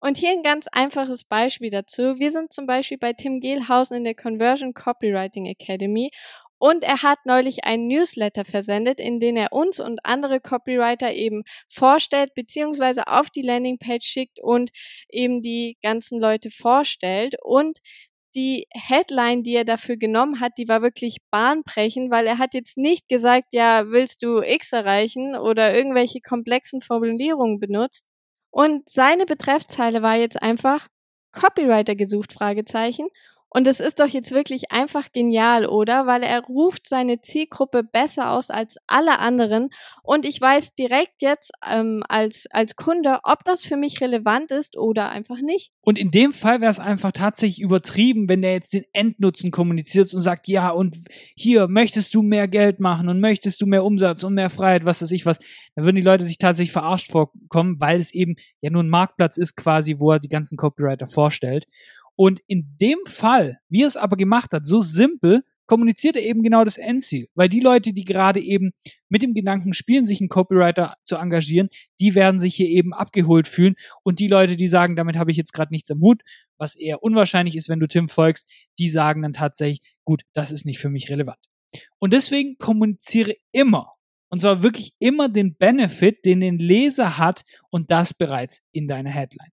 Und 0.00 0.16
hier 0.16 0.30
ein 0.30 0.42
ganz 0.42 0.68
einfaches 0.72 1.24
Beispiel 1.24 1.68
dazu. 1.68 2.18
Wir 2.18 2.30
sind 2.30 2.52
zum 2.52 2.66
Beispiel 2.66 2.96
bei 2.96 3.12
Tim 3.12 3.40
Gehlhausen 3.40 3.98
in 3.98 4.04
der 4.04 4.14
Conversion 4.14 4.72
Copywriting 4.72 5.46
Academy 5.46 6.10
und 6.58 6.84
er 6.84 7.02
hat 7.02 7.18
neulich 7.24 7.64
einen 7.64 7.86
Newsletter 7.86 8.44
versendet, 8.44 9.00
in 9.00 9.20
den 9.20 9.36
er 9.36 9.52
uns 9.52 9.78
und 9.80 10.04
andere 10.04 10.40
Copywriter 10.40 11.12
eben 11.12 11.42
vorstellt, 11.68 12.34
beziehungsweise 12.34 13.08
auf 13.08 13.28
die 13.30 13.42
Landingpage 13.42 14.06
schickt 14.06 14.40
und 14.42 14.70
eben 15.10 15.42
die 15.42 15.76
ganzen 15.82 16.18
Leute 16.18 16.50
vorstellt. 16.50 17.36
Und 17.42 17.78
die 18.34 18.66
Headline, 18.72 19.42
die 19.42 19.54
er 19.54 19.64
dafür 19.64 19.96
genommen 19.96 20.40
hat, 20.40 20.52
die 20.58 20.68
war 20.68 20.82
wirklich 20.82 21.18
bahnbrechend, 21.30 22.10
weil 22.10 22.26
er 22.26 22.38
hat 22.38 22.54
jetzt 22.54 22.76
nicht 22.76 23.08
gesagt, 23.08 23.52
ja, 23.52 23.86
willst 23.88 24.22
du 24.22 24.42
X 24.42 24.72
erreichen 24.72 25.36
oder 25.36 25.74
irgendwelche 25.74 26.20
komplexen 26.20 26.80
Formulierungen 26.80 27.58
benutzt. 27.58 28.04
Und 28.50 28.88
seine 28.88 29.26
Betreffzeile 29.26 30.02
war 30.02 30.16
jetzt 30.16 30.40
einfach 30.42 30.88
Copywriter 31.32 31.94
gesucht, 31.94 32.32
Fragezeichen. 32.32 33.08
Und 33.56 33.66
es 33.66 33.80
ist 33.80 34.00
doch 34.00 34.08
jetzt 34.08 34.32
wirklich 34.32 34.70
einfach 34.70 35.12
genial, 35.12 35.64
oder? 35.64 36.06
Weil 36.06 36.22
er 36.22 36.42
ruft 36.42 36.86
seine 36.86 37.22
Zielgruppe 37.22 37.84
besser 37.84 38.32
aus 38.32 38.50
als 38.50 38.76
alle 38.86 39.18
anderen. 39.18 39.70
Und 40.02 40.26
ich 40.26 40.38
weiß 40.38 40.74
direkt 40.74 41.22
jetzt 41.22 41.52
ähm, 41.66 42.02
als, 42.06 42.44
als 42.50 42.76
Kunde, 42.76 43.20
ob 43.22 43.46
das 43.46 43.64
für 43.64 43.78
mich 43.78 44.02
relevant 44.02 44.50
ist 44.50 44.76
oder 44.76 45.08
einfach 45.08 45.40
nicht. 45.40 45.72
Und 45.80 45.98
in 45.98 46.10
dem 46.10 46.32
Fall 46.32 46.60
wäre 46.60 46.70
es 46.70 46.78
einfach 46.78 47.12
tatsächlich 47.12 47.62
übertrieben, 47.62 48.28
wenn 48.28 48.42
der 48.42 48.52
jetzt 48.52 48.74
den 48.74 48.84
Endnutzen 48.92 49.50
kommuniziert 49.52 50.12
und 50.12 50.20
sagt, 50.20 50.48
ja, 50.48 50.68
und 50.68 50.98
hier 51.34 51.66
möchtest 51.66 52.14
du 52.14 52.20
mehr 52.20 52.48
Geld 52.48 52.78
machen 52.78 53.08
und 53.08 53.20
möchtest 53.20 53.62
du 53.62 53.64
mehr 53.64 53.84
Umsatz 53.84 54.22
und 54.22 54.34
mehr 54.34 54.50
Freiheit, 54.50 54.84
was 54.84 55.00
weiß 55.00 55.12
ich 55.12 55.24
was. 55.24 55.38
Dann 55.74 55.86
würden 55.86 55.96
die 55.96 56.02
Leute 56.02 56.26
sich 56.26 56.36
tatsächlich 56.36 56.72
verarscht 56.72 57.10
vorkommen, 57.10 57.80
weil 57.80 58.00
es 58.00 58.12
eben 58.12 58.34
ja 58.60 58.68
nur 58.68 58.82
ein 58.82 58.90
Marktplatz 58.90 59.38
ist 59.38 59.56
quasi, 59.56 59.96
wo 59.98 60.12
er 60.12 60.20
die 60.20 60.28
ganzen 60.28 60.58
Copywriter 60.58 61.06
vorstellt. 61.06 61.66
Und 62.16 62.40
in 62.46 62.76
dem 62.80 62.98
Fall, 63.06 63.58
wie 63.68 63.82
er 63.82 63.88
es 63.88 63.96
aber 63.96 64.16
gemacht 64.16 64.52
hat, 64.52 64.66
so 64.66 64.80
simpel, 64.80 65.42
kommuniziert 65.66 66.16
er 66.16 66.22
eben 66.22 66.42
genau 66.42 66.64
das 66.64 66.78
Endziel. 66.78 67.28
Weil 67.34 67.48
die 67.48 67.60
Leute, 67.60 67.92
die 67.92 68.04
gerade 68.04 68.40
eben 68.40 68.72
mit 69.08 69.22
dem 69.22 69.34
Gedanken 69.34 69.74
spielen, 69.74 70.04
sich 70.04 70.20
einen 70.20 70.28
Copywriter 70.28 70.96
zu 71.02 71.16
engagieren, 71.16 71.68
die 72.00 72.14
werden 72.14 72.40
sich 72.40 72.54
hier 72.54 72.68
eben 72.68 72.94
abgeholt 72.94 73.48
fühlen. 73.48 73.74
Und 74.02 74.18
die 74.18 74.28
Leute, 74.28 74.56
die 74.56 74.68
sagen, 74.68 74.96
damit 74.96 75.16
habe 75.16 75.30
ich 75.30 75.36
jetzt 75.36 75.52
gerade 75.52 75.72
nichts 75.72 75.90
am 75.90 76.00
Hut, 76.00 76.22
was 76.56 76.74
eher 76.74 77.02
unwahrscheinlich 77.02 77.56
ist, 77.56 77.68
wenn 77.68 77.80
du 77.80 77.88
Tim 77.88 78.08
folgst, 78.08 78.48
die 78.78 78.88
sagen 78.88 79.22
dann 79.22 79.32
tatsächlich, 79.32 79.80
gut, 80.04 80.22
das 80.32 80.52
ist 80.52 80.64
nicht 80.64 80.78
für 80.78 80.88
mich 80.88 81.10
relevant. 81.10 81.38
Und 81.98 82.12
deswegen 82.12 82.56
kommuniziere 82.58 83.34
immer, 83.52 83.92
und 84.28 84.40
zwar 84.40 84.62
wirklich 84.62 84.92
immer 84.98 85.28
den 85.28 85.56
Benefit, 85.56 86.24
den 86.24 86.40
den 86.40 86.58
Leser 86.58 87.18
hat 87.18 87.44
und 87.70 87.90
das 87.90 88.14
bereits 88.14 88.62
in 88.72 88.88
deiner 88.88 89.10
Headline. 89.10 89.50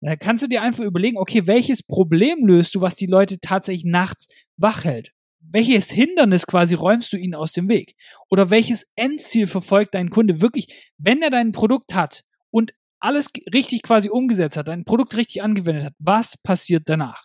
Dann 0.00 0.18
kannst 0.18 0.42
du 0.42 0.48
dir 0.48 0.62
einfach 0.62 0.84
überlegen, 0.84 1.18
okay, 1.18 1.46
welches 1.46 1.82
Problem 1.82 2.46
löst 2.46 2.74
du, 2.74 2.80
was 2.80 2.96
die 2.96 3.06
Leute 3.06 3.38
tatsächlich 3.38 3.84
nachts 3.84 4.28
wach 4.56 4.84
hält? 4.84 5.12
Welches 5.40 5.90
Hindernis 5.90 6.46
quasi 6.46 6.74
räumst 6.74 7.12
du 7.12 7.16
ihnen 7.16 7.34
aus 7.34 7.52
dem 7.52 7.68
Weg? 7.68 7.94
Oder 8.30 8.50
welches 8.50 8.86
Endziel 8.96 9.46
verfolgt 9.46 9.94
dein 9.94 10.10
Kunde 10.10 10.40
wirklich, 10.40 10.92
wenn 10.98 11.22
er 11.22 11.30
dein 11.30 11.52
Produkt 11.52 11.94
hat 11.94 12.22
und 12.50 12.72
alles 12.98 13.30
richtig 13.52 13.82
quasi 13.82 14.10
umgesetzt 14.10 14.56
hat, 14.56 14.68
dein 14.68 14.84
Produkt 14.84 15.16
richtig 15.16 15.42
angewendet 15.42 15.84
hat, 15.84 15.94
was 15.98 16.36
passiert 16.42 16.84
danach? 16.86 17.24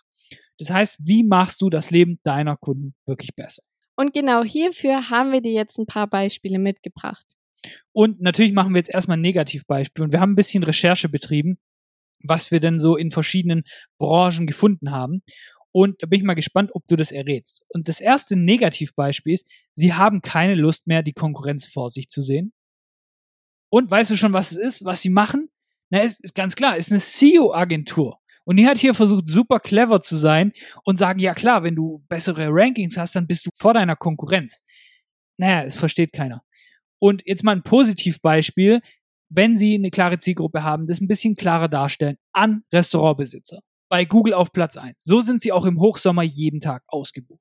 Das 0.58 0.70
heißt, 0.70 0.98
wie 1.02 1.22
machst 1.22 1.60
du 1.60 1.70
das 1.70 1.90
Leben 1.90 2.18
deiner 2.24 2.56
Kunden 2.56 2.94
wirklich 3.06 3.34
besser? 3.34 3.62
Und 3.96 4.12
genau 4.12 4.42
hierfür 4.42 5.10
haben 5.10 5.32
wir 5.32 5.40
dir 5.40 5.52
jetzt 5.52 5.78
ein 5.78 5.86
paar 5.86 6.06
Beispiele 6.06 6.58
mitgebracht. 6.58 7.24
Und 7.92 8.20
natürlich 8.20 8.52
machen 8.52 8.74
wir 8.74 8.78
jetzt 8.78 8.90
erstmal 8.90 9.16
ein 9.16 9.22
Negativbeispiel. 9.22 10.04
Und 10.04 10.12
wir 10.12 10.20
haben 10.20 10.32
ein 10.32 10.36
bisschen 10.36 10.62
Recherche 10.62 11.08
betrieben 11.08 11.58
was 12.22 12.50
wir 12.50 12.60
denn 12.60 12.78
so 12.78 12.96
in 12.96 13.10
verschiedenen 13.10 13.64
Branchen 13.98 14.46
gefunden 14.46 14.90
haben. 14.90 15.22
Und 15.72 16.02
da 16.02 16.06
bin 16.06 16.20
ich 16.20 16.24
mal 16.24 16.34
gespannt, 16.34 16.70
ob 16.72 16.88
du 16.88 16.96
das 16.96 17.12
errätst. 17.12 17.62
Und 17.68 17.88
das 17.88 18.00
erste 18.00 18.34
Negativbeispiel 18.34 19.34
ist, 19.34 19.46
sie 19.74 19.92
haben 19.92 20.22
keine 20.22 20.54
Lust 20.54 20.86
mehr, 20.86 21.02
die 21.02 21.12
Konkurrenz 21.12 21.66
vor 21.66 21.90
sich 21.90 22.08
zu 22.08 22.22
sehen. 22.22 22.52
Und 23.70 23.90
weißt 23.90 24.10
du 24.10 24.16
schon, 24.16 24.32
was 24.32 24.52
es 24.52 24.58
ist, 24.58 24.84
was 24.84 25.02
sie 25.02 25.10
machen? 25.10 25.50
Na, 25.90 26.02
es 26.02 26.18
ist 26.18 26.34
ganz 26.34 26.56
klar, 26.56 26.76
ist 26.76 26.90
eine 26.90 27.00
SEO-Agentur. 27.00 28.18
Und 28.44 28.56
die 28.56 28.66
hat 28.66 28.78
hier 28.78 28.94
versucht, 28.94 29.28
super 29.28 29.60
clever 29.60 30.00
zu 30.00 30.16
sein 30.16 30.52
und 30.84 30.98
sagen, 30.98 31.18
ja 31.18 31.34
klar, 31.34 31.64
wenn 31.64 31.74
du 31.74 32.04
bessere 32.08 32.48
Rankings 32.48 32.96
hast, 32.96 33.16
dann 33.16 33.26
bist 33.26 33.44
du 33.44 33.50
vor 33.54 33.74
deiner 33.74 33.96
Konkurrenz. 33.96 34.62
Naja, 35.36 35.64
es 35.64 35.76
versteht 35.76 36.12
keiner. 36.12 36.42
Und 36.98 37.22
jetzt 37.26 37.42
mal 37.42 37.56
ein 37.56 37.62
Positivbeispiel 37.62 38.80
wenn 39.28 39.56
Sie 39.58 39.74
eine 39.74 39.90
klare 39.90 40.18
Zielgruppe 40.18 40.62
haben, 40.62 40.86
das 40.86 41.00
ein 41.00 41.08
bisschen 41.08 41.36
klarer 41.36 41.68
darstellen 41.68 42.16
an 42.32 42.62
Restaurantbesitzer. 42.72 43.60
Bei 43.88 44.04
Google 44.04 44.34
auf 44.34 44.52
Platz 44.52 44.76
1. 44.76 45.02
So 45.04 45.20
sind 45.20 45.40
Sie 45.40 45.52
auch 45.52 45.64
im 45.64 45.80
Hochsommer 45.80 46.22
jeden 46.22 46.60
Tag 46.60 46.82
ausgebucht. 46.88 47.40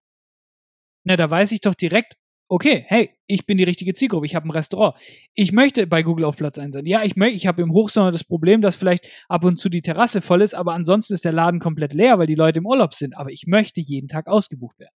Na, 1.04 1.16
da 1.16 1.30
weiß 1.30 1.52
ich 1.52 1.62
doch 1.62 1.76
direkt, 1.76 2.16
okay, 2.48 2.86
hey, 2.88 3.12
ich 3.28 3.46
bin 3.46 3.58
die 3.58 3.64
richtige 3.64 3.94
Zielgruppe, 3.94 4.26
ich 4.26 4.36
habe 4.36 4.48
ein 4.48 4.52
Restaurant. 4.52 4.96
Ich 5.34 5.52
möchte 5.52 5.88
bei 5.88 6.04
Google 6.04 6.26
auf 6.26 6.36
Platz 6.36 6.58
1 6.58 6.74
sein. 6.74 6.86
Ja, 6.86 7.04
ich 7.04 7.18
ich 7.18 7.48
habe 7.48 7.62
im 7.62 7.72
Hochsommer 7.72 8.12
das 8.12 8.24
Problem, 8.24 8.62
dass 8.62 8.76
vielleicht 8.76 9.06
ab 9.28 9.44
und 9.44 9.58
zu 9.58 9.70
die 9.70 9.82
Terrasse 9.82 10.22
voll 10.22 10.42
ist, 10.42 10.54
aber 10.54 10.74
ansonsten 10.74 11.14
ist 11.14 11.26
der 11.26 11.32
Laden 11.32 11.60
komplett 11.60 11.94
leer, 11.94 12.20
weil 12.20 12.28
die 12.28 12.36
Leute 12.36 12.60
im 12.60 12.68
Urlaub 12.68 12.94
sind. 12.94 13.16
Aber 13.18 13.32
ich 13.32 13.46
möchte 13.48 13.82
jeden 13.82 14.08
Tag 14.08 14.28
ausgebucht 14.28 14.80
werden. 14.80 14.94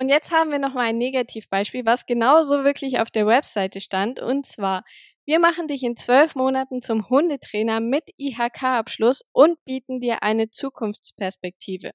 Und 0.00 0.08
jetzt 0.08 0.32
haben 0.32 0.50
wir 0.50 0.58
nochmal 0.58 0.86
ein 0.86 0.98
Negativbeispiel, 0.98 1.86
was 1.86 2.06
genauso 2.06 2.64
wirklich 2.64 2.98
auf 2.98 3.10
der 3.10 3.26
Webseite 3.26 3.80
stand. 3.80 4.18
Und 4.18 4.46
zwar, 4.46 4.82
wir 5.24 5.38
machen 5.38 5.68
dich 5.68 5.82
in 5.82 5.96
zwölf 5.96 6.34
Monaten 6.34 6.82
zum 6.82 7.08
Hundetrainer 7.08 7.80
mit 7.80 8.04
IHK-Abschluss 8.16 9.22
und 9.32 9.64
bieten 9.64 10.00
dir 10.00 10.22
eine 10.22 10.50
Zukunftsperspektive. 10.50 11.92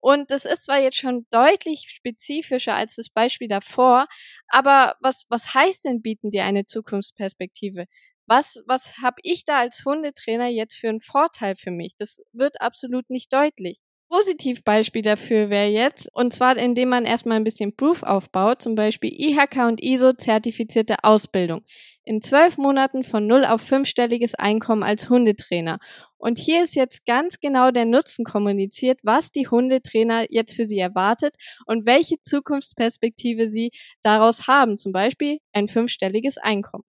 Und 0.00 0.30
das 0.30 0.44
ist 0.44 0.64
zwar 0.64 0.78
jetzt 0.78 0.96
schon 0.96 1.26
deutlich 1.30 1.90
spezifischer 1.90 2.74
als 2.74 2.94
das 2.96 3.08
Beispiel 3.08 3.48
davor, 3.48 4.06
aber 4.48 4.96
was, 5.00 5.24
was 5.28 5.54
heißt 5.54 5.84
denn 5.84 6.02
bieten 6.02 6.30
dir 6.30 6.44
eine 6.44 6.66
Zukunftsperspektive? 6.66 7.86
Was, 8.26 8.62
was 8.66 8.98
habe 8.98 9.16
ich 9.22 9.44
da 9.44 9.58
als 9.58 9.84
Hundetrainer 9.84 10.48
jetzt 10.48 10.76
für 10.76 10.88
einen 10.88 11.00
Vorteil 11.00 11.56
für 11.56 11.70
mich? 11.70 11.96
Das 11.96 12.20
wird 12.32 12.60
absolut 12.60 13.10
nicht 13.10 13.32
deutlich. 13.32 13.80
Positivbeispiel 14.08 15.02
dafür 15.02 15.50
wäre 15.50 15.68
jetzt, 15.68 16.08
und 16.14 16.32
zwar 16.32 16.56
indem 16.56 16.88
man 16.88 17.04
erstmal 17.04 17.36
ein 17.36 17.44
bisschen 17.44 17.76
Proof 17.76 18.02
aufbaut, 18.02 18.62
zum 18.62 18.74
Beispiel 18.74 19.12
IHK 19.12 19.66
und 19.66 19.82
ISO 19.82 20.14
zertifizierte 20.14 21.04
Ausbildung. 21.04 21.62
In 22.04 22.22
zwölf 22.22 22.56
Monaten 22.56 23.04
von 23.04 23.26
null 23.26 23.44
auf 23.44 23.60
fünfstelliges 23.60 24.34
Einkommen 24.34 24.82
als 24.82 25.10
Hundetrainer. 25.10 25.78
Und 26.16 26.38
hier 26.38 26.64
ist 26.64 26.74
jetzt 26.74 27.04
ganz 27.04 27.38
genau 27.38 27.70
der 27.70 27.84
Nutzen 27.84 28.24
kommuniziert, 28.24 28.98
was 29.02 29.30
die 29.30 29.46
Hundetrainer 29.46 30.24
jetzt 30.30 30.54
für 30.56 30.64
sie 30.64 30.78
erwartet 30.78 31.36
und 31.66 31.84
welche 31.84 32.16
Zukunftsperspektive 32.22 33.48
sie 33.48 33.72
daraus 34.02 34.46
haben. 34.48 34.78
Zum 34.78 34.92
Beispiel 34.92 35.38
ein 35.52 35.68
fünfstelliges 35.68 36.38
Einkommen. 36.38 36.84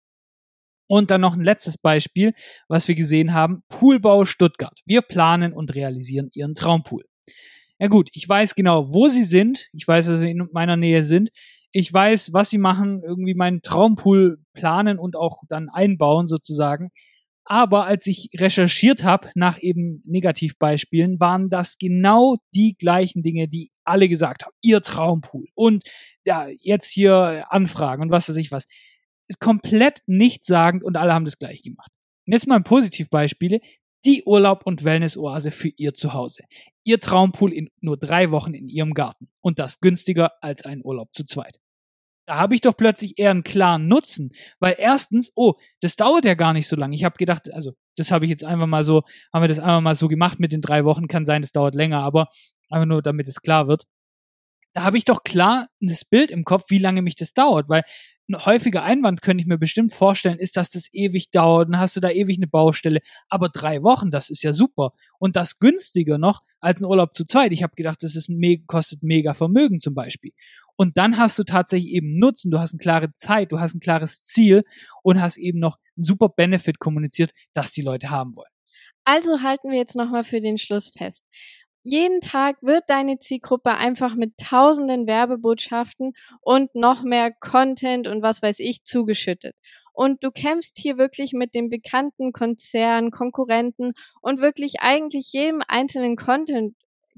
Und 0.87 1.11
dann 1.11 1.21
noch 1.21 1.33
ein 1.33 1.43
letztes 1.43 1.77
Beispiel, 1.77 2.33
was 2.67 2.87
wir 2.87 2.95
gesehen 2.95 3.33
haben. 3.33 3.63
Poolbau 3.69 4.25
Stuttgart. 4.25 4.79
Wir 4.85 5.01
planen 5.01 5.53
und 5.53 5.75
realisieren 5.75 6.29
ihren 6.33 6.55
Traumpool. 6.55 7.03
Ja 7.79 7.87
gut, 7.87 8.09
ich 8.13 8.27
weiß 8.27 8.55
genau, 8.55 8.93
wo 8.93 9.07
sie 9.07 9.23
sind. 9.23 9.67
Ich 9.73 9.87
weiß, 9.87 10.07
dass 10.07 10.21
sie 10.21 10.31
in 10.31 10.47
meiner 10.51 10.77
Nähe 10.77 11.03
sind. 11.03 11.29
Ich 11.71 11.93
weiß, 11.93 12.33
was 12.33 12.49
sie 12.49 12.57
machen, 12.57 13.03
irgendwie 13.03 13.35
meinen 13.35 13.61
Traumpool 13.61 14.39
planen 14.53 14.97
und 14.97 15.15
auch 15.15 15.41
dann 15.47 15.69
einbauen 15.69 16.25
sozusagen. 16.25 16.89
Aber 17.49 17.85
als 17.85 18.07
ich 18.07 18.29
recherchiert 18.35 19.03
habe 19.03 19.29
nach 19.35 19.61
eben 19.61 20.01
Negativbeispielen, 20.05 21.19
waren 21.19 21.49
das 21.49 21.77
genau 21.77 22.35
die 22.53 22.75
gleichen 22.77 23.23
Dinge, 23.23 23.47
die 23.47 23.69
alle 23.85 24.09
gesagt 24.09 24.43
haben. 24.43 24.53
Ihr 24.61 24.81
Traumpool. 24.81 25.45
Und 25.55 25.83
ja, 26.25 26.47
jetzt 26.61 26.89
hier 26.91 27.45
Anfragen 27.49 28.01
und 28.01 28.11
was 28.11 28.27
weiß 28.27 28.35
ich 28.35 28.51
was 28.51 28.65
ist 29.27 29.39
komplett 29.39 30.01
nichtssagend 30.07 30.83
und 30.83 30.97
alle 30.97 31.13
haben 31.13 31.25
das 31.25 31.37
gleich 31.37 31.61
gemacht. 31.61 31.91
Und 32.25 32.33
jetzt 32.33 32.47
mal 32.47 32.55
ein 32.55 32.63
Positivbeispiele. 32.63 33.59
Die 34.05 34.23
Urlaub- 34.23 34.65
und 34.65 34.83
Wellness-Oase 34.83 35.51
für 35.51 35.69
ihr 35.75 35.93
Zuhause. 35.93 36.43
Ihr 36.83 36.99
Traumpool 36.99 37.51
in 37.51 37.69
nur 37.81 37.97
drei 37.97 38.31
Wochen 38.31 38.53
in 38.53 38.69
ihrem 38.69 38.93
Garten. 38.93 39.29
Und 39.41 39.59
das 39.59 39.79
günstiger 39.79 40.31
als 40.41 40.63
ein 40.63 40.81
Urlaub 40.83 41.13
zu 41.13 41.25
zweit. 41.25 41.59
Da 42.27 42.35
habe 42.35 42.55
ich 42.55 42.61
doch 42.61 42.75
plötzlich 42.75 43.17
eher 43.17 43.31
einen 43.31 43.43
klaren 43.43 43.87
Nutzen, 43.87 44.33
weil 44.59 44.75
erstens, 44.77 45.31
oh, 45.35 45.53
das 45.79 45.95
dauert 45.95 46.25
ja 46.25 46.33
gar 46.33 46.51
nicht 46.51 46.67
so 46.67 46.75
lange. 46.75 46.95
Ich 46.95 47.05
habe 47.05 47.17
gedacht, 47.17 47.53
also 47.53 47.71
das 47.95 48.11
habe 48.11 48.25
ich 48.25 48.29
jetzt 48.29 48.43
einfach 48.43 48.67
mal 48.67 48.83
so, 48.83 49.03
haben 49.33 49.43
wir 49.43 49.47
das 49.47 49.59
einfach 49.59 49.81
mal 49.81 49.95
so 49.95 50.09
gemacht 50.09 50.39
mit 50.39 50.51
den 50.51 50.61
drei 50.61 50.83
Wochen. 50.83 51.07
Kann 51.07 51.25
sein, 51.25 51.41
das 51.41 51.53
dauert 51.53 51.73
länger, 51.73 52.03
aber 52.03 52.27
einfach 52.69 52.85
nur, 52.85 53.01
damit 53.01 53.29
es 53.29 53.41
klar 53.41 53.67
wird. 53.67 53.85
Da 54.73 54.83
habe 54.83 54.97
ich 54.97 55.05
doch 55.05 55.23
klar 55.23 55.69
das 55.79 56.05
Bild 56.05 56.29
im 56.29 56.43
Kopf, 56.43 56.65
wie 56.69 56.77
lange 56.77 57.01
mich 57.01 57.15
das 57.15 57.33
dauert, 57.33 57.69
weil 57.69 57.83
ein 58.29 58.45
häufiger 58.45 58.83
Einwand 58.83 59.21
könnte 59.21 59.41
ich 59.41 59.47
mir 59.47 59.57
bestimmt 59.57 59.93
vorstellen, 59.93 60.37
ist, 60.37 60.57
dass 60.57 60.69
das 60.69 60.87
ewig 60.91 61.31
dauert, 61.31 61.69
dann 61.69 61.79
hast 61.79 61.95
du 61.95 61.99
da 61.99 62.09
ewig 62.09 62.37
eine 62.37 62.47
Baustelle. 62.47 62.99
Aber 63.29 63.49
drei 63.49 63.83
Wochen, 63.83 64.11
das 64.11 64.29
ist 64.29 64.43
ja 64.43 64.53
super. 64.53 64.91
Und 65.17 65.35
das 65.35 65.59
günstiger 65.59 66.17
noch 66.17 66.41
als 66.59 66.81
ein 66.81 66.85
Urlaub 66.85 67.13
zu 67.13 67.25
zweit. 67.25 67.51
Ich 67.53 67.63
habe 67.63 67.75
gedacht, 67.75 68.03
das 68.03 68.15
ist 68.15 68.29
me 68.29 68.59
kostet 68.65 69.01
mega 69.01 69.33
Vermögen 69.33 69.79
zum 69.79 69.93
Beispiel. 69.93 70.31
Und 70.75 70.97
dann 70.97 71.17
hast 71.17 71.39
du 71.39 71.43
tatsächlich 71.43 71.91
eben 71.91 72.19
Nutzen, 72.19 72.51
du 72.51 72.59
hast 72.59 72.73
eine 72.73 72.79
klare 72.79 73.13
Zeit, 73.15 73.51
du 73.51 73.59
hast 73.59 73.73
ein 73.73 73.79
klares 73.79 74.23
Ziel 74.23 74.63
und 75.03 75.21
hast 75.21 75.37
eben 75.37 75.59
noch 75.59 75.77
einen 75.95 76.03
super 76.03 76.29
Benefit 76.29 76.79
kommuniziert, 76.79 77.31
das 77.53 77.71
die 77.71 77.81
Leute 77.81 78.09
haben 78.09 78.35
wollen. 78.35 78.51
Also 79.03 79.41
halten 79.41 79.71
wir 79.71 79.77
jetzt 79.77 79.95
nochmal 79.95 80.25
für 80.25 80.41
den 80.41 80.57
Schluss 80.57 80.89
fest 80.89 81.23
jeden 81.89 82.19
Tag 82.19 82.57
wird 82.61 82.83
deine 82.87 83.17
Zielgruppe 83.17 83.75
einfach 83.75 84.15
mit 84.15 84.37
tausenden 84.37 85.07
Werbebotschaften 85.07 86.11
und 86.41 86.75
noch 86.75 87.03
mehr 87.03 87.31
Content 87.31 88.07
und 88.07 88.21
was 88.21 88.41
weiß 88.41 88.59
ich 88.59 88.83
zugeschüttet. 88.83 89.55
Und 89.93 90.21
du 90.21 90.31
kämpfst 90.31 90.77
hier 90.77 90.97
wirklich 90.97 91.31
mit 91.31 91.55
den 91.55 91.69
bekannten 91.69 92.33
Konzernen, 92.33 93.09
Konkurrenten 93.09 93.93
und 94.21 94.41
wirklich 94.41 94.81
eigentlich 94.81 95.31
jedem 95.31 95.61
einzelnen 95.65 96.17
Content 96.17 96.75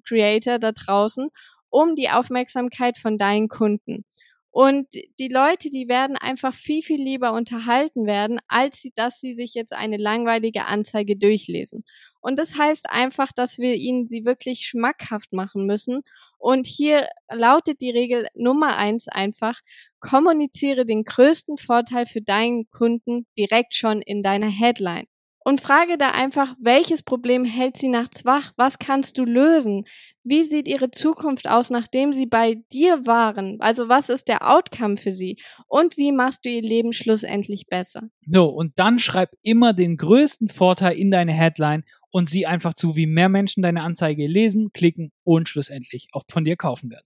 Creator 0.08 0.60
da 0.60 0.72
draußen 0.72 1.30
um 1.70 1.96
die 1.96 2.10
Aufmerksamkeit 2.10 2.98
von 2.98 3.18
deinen 3.18 3.48
Kunden. 3.48 4.06
Und 4.52 4.88
die 5.20 5.30
Leute, 5.30 5.70
die 5.70 5.88
werden 5.88 6.16
einfach 6.16 6.54
viel, 6.54 6.82
viel 6.82 7.02
lieber 7.02 7.34
unterhalten 7.34 8.06
werden, 8.06 8.40
als 8.48 8.88
dass 8.96 9.20
sie 9.20 9.34
sich 9.34 9.54
jetzt 9.54 9.74
eine 9.74 9.98
langweilige 9.98 10.66
Anzeige 10.66 11.18
durchlesen. 11.18 11.84
Und 12.22 12.38
das 12.38 12.58
heißt 12.58 12.90
einfach, 12.90 13.32
dass 13.32 13.58
wir 13.58 13.76
ihnen 13.76 14.08
sie 14.08 14.26
wirklich 14.26 14.66
schmackhaft 14.68 15.34
machen 15.34 15.66
müssen. 15.66 16.02
Und 16.38 16.68
hier 16.68 17.08
lautet 17.30 17.82
die 17.82 17.92
Regel 17.92 18.28
Nummer 18.34 18.78
eins 18.78 19.08
einfach, 19.08 19.62
kommuniziere 20.00 20.86
den 20.86 21.04
größten 21.04 21.58
Vorteil 21.58 22.06
für 22.06 22.22
deinen 22.22 22.70
Kunden 22.70 23.26
direkt 23.38 23.76
schon 23.76 24.02
in 24.02 24.24
deiner 24.24 24.50
Headline. 24.50 25.06
Und 25.50 25.62
frage 25.62 25.98
da 25.98 26.12
einfach, 26.12 26.54
welches 26.60 27.02
Problem 27.02 27.46
hält 27.46 27.78
sie 27.78 27.88
nachts 27.88 28.26
wach? 28.26 28.52
Was 28.58 28.78
kannst 28.78 29.18
du 29.18 29.24
lösen? 29.24 29.86
Wie 30.24 30.44
sieht 30.44 30.68
ihre 30.68 30.92
Zukunft 30.92 31.50
aus, 31.50 31.70
nachdem 31.70 32.14
sie 32.14 32.26
bei 32.26 32.62
dir 32.72 33.08
waren? 33.08 33.60
Also 33.60 33.90
was 33.90 34.10
ist 34.10 34.28
der 34.28 34.48
Outcome 34.48 34.98
für 34.98 35.12
sie? 35.12 35.38
Und 35.68 35.98
wie 35.98 36.12
machst 36.12 36.46
du 36.46 36.50
ihr 36.50 36.62
Leben 36.62 36.94
schlussendlich 36.94 37.66
besser? 37.68 38.10
So, 38.28 38.46
und 38.46 38.78
dann 38.78 39.00
schreib 39.00 39.32
immer 39.42 39.74
den 39.74 39.98
größten 39.98 40.50
Vorteil 40.50 40.96
in 40.98 41.10
deine 41.10 41.34
Headline 41.34 41.84
und 42.12 42.30
sieh 42.30 42.46
einfach 42.46 42.74
zu, 42.74 42.96
wie 42.96 43.06
mehr 43.06 43.30
Menschen 43.30 43.64
deine 43.64 43.84
Anzeige 43.84 44.28
lesen, 44.28 44.72
klicken 44.74 45.12
und 45.24 45.50
schlussendlich 45.50 46.08
auch 46.12 46.24
von 46.30 46.46
dir 46.46 46.56
kaufen 46.56 46.92
werden. 46.92 47.06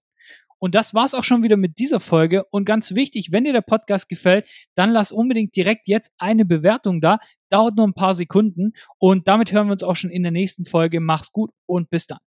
Und 0.64 0.76
das 0.76 0.94
war's 0.94 1.14
auch 1.14 1.26
schon 1.26 1.44
wieder 1.44 1.58
mit 1.58 1.78
dieser 1.78 2.00
Folge. 2.00 2.46
Und 2.46 2.64
ganz 2.64 2.96
wichtig, 2.96 3.34
wenn 3.34 3.44
dir 3.44 3.52
der 3.52 3.60
Podcast 3.60 4.08
gefällt, 4.08 4.48
dann 4.76 4.92
lass 4.92 5.12
unbedingt 5.12 5.54
direkt 5.58 5.90
jetzt 5.90 6.14
eine 6.18 6.46
Bewertung 6.46 7.02
da. 7.02 7.20
Dauert 7.50 7.76
nur 7.76 7.86
ein 7.86 7.94
paar 7.94 8.16
Sekunden. 8.16 8.72
Und 8.98 9.28
damit 9.28 9.52
hören 9.52 9.68
wir 9.68 9.74
uns 9.74 9.84
auch 9.84 9.98
schon 9.98 10.10
in 10.10 10.24
der 10.24 10.32
nächsten 10.32 10.64
Folge. 10.64 11.02
Mach's 11.02 11.34
gut 11.34 11.52
und 11.66 11.90
bis 11.90 12.08
dann. 12.08 12.20